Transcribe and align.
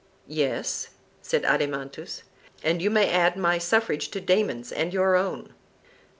Yes, 0.25 0.87
said 1.21 1.43
Adeimantus; 1.43 2.23
and 2.63 2.81
you 2.81 2.89
may 2.89 3.11
add 3.11 3.37
my 3.37 3.59
suffrage 3.59 4.09
to 4.09 4.19
Damon's 4.19 4.71
and 4.71 4.91
your 4.91 5.15
own. 5.15 5.53